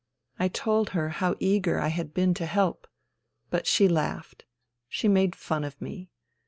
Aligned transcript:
I 0.39 0.47
told 0.47 0.89
her 0.97 1.09
how 1.09 1.35
eager 1.39 1.79
I 1.79 1.89
had 1.89 2.11
been 2.11 2.33
to 2.33 2.47
help. 2.47 2.87
But 3.51 3.67
she 3.67 3.87
laughed. 3.87 4.45
She 4.89 5.07
made 5.07 5.35
fun 5.35 5.63
of 5.63 5.79
me. 5.79 6.09